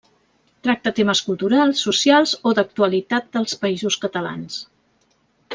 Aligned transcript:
Tracta 0.67 0.93
temes 0.99 1.21
culturals, 1.27 1.83
socials 1.89 2.33
o 2.51 2.55
d'actualitat 2.61 3.31
dels 3.39 3.57
Països 3.67 4.03
Catalans. 4.07 4.59